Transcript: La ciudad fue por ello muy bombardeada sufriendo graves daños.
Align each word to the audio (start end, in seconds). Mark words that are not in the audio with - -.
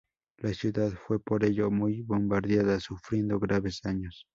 La 0.39 0.51
ciudad 0.55 0.89
fue 1.05 1.19
por 1.21 1.43
ello 1.45 1.69
muy 1.69 2.01
bombardeada 2.01 2.79
sufriendo 2.79 3.37
graves 3.39 3.81
daños. 3.83 4.25